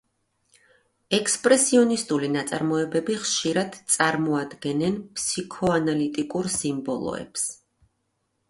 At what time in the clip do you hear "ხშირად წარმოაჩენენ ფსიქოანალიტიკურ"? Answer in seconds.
3.25-6.51